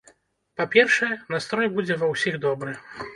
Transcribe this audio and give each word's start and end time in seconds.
Па-першае, 0.61 1.09
настрой 1.33 1.69
будзе 1.75 1.99
ва 2.05 2.09
ўсіх 2.13 2.39
добры. 2.47 2.73